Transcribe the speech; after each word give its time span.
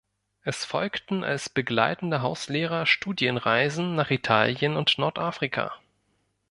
Es 0.41 0.65
folgten 0.65 1.23
als 1.23 1.47
begleitender 1.47 2.23
Hauslehrer 2.23 2.87
Studienreisen 2.87 3.93
nach 3.93 4.09
Italien 4.09 4.75
und 4.75 4.97
Nordafrika. 4.97 5.75